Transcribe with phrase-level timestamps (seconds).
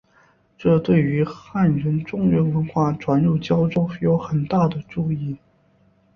[0.57, 5.37] 这对于汉人中原文化传入交州有很大的助益。